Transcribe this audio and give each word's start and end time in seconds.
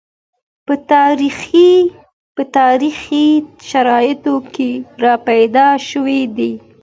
په 2.35 2.43
تاریخي 2.57 3.27
شرایطو 3.69 4.35
کې 4.55 4.69
راپیدا 5.03 5.67
شوي 5.89 6.21
دي 6.37 6.51